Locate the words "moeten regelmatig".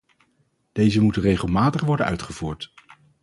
1.01-1.81